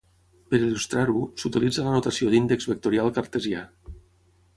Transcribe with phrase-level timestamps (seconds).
[0.51, 3.63] Per il·lustrar-ho, s'utilitza la notació d'índex vectorial cartesià.